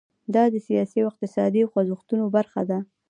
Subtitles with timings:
[0.33, 2.77] دا د سیاسي او اقتصادي خوځښتونو برخه ده.